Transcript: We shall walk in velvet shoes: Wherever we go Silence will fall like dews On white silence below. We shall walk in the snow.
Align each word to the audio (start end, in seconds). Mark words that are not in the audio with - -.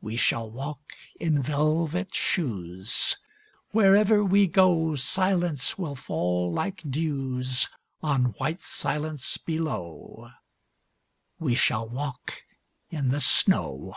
We 0.00 0.16
shall 0.16 0.50
walk 0.50 0.94
in 1.20 1.42
velvet 1.42 2.14
shoes: 2.14 3.18
Wherever 3.72 4.24
we 4.24 4.46
go 4.46 4.96
Silence 4.96 5.76
will 5.76 5.94
fall 5.94 6.50
like 6.50 6.80
dews 6.90 7.68
On 8.02 8.32
white 8.38 8.62
silence 8.62 9.36
below. 9.36 10.30
We 11.38 11.54
shall 11.54 11.86
walk 11.86 12.44
in 12.88 13.10
the 13.10 13.20
snow. 13.20 13.92